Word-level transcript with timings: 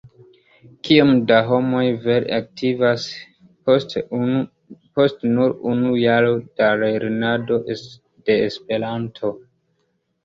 Kiom 0.87 1.09
da 1.31 1.35
homoj 1.49 1.83
vere 2.05 2.31
aktivas 2.37 3.05
post 3.69 3.95
nur 5.35 5.55
unu 5.75 5.93
jaro 6.05 6.33
da 6.63 6.73
lernado 6.85 7.61
de 7.71 8.39
Esperanto? 8.51 9.35